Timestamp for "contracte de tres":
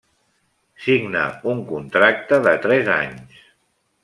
1.73-2.91